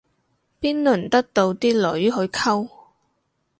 [0.59, 2.67] 邊輪得到啲女去溝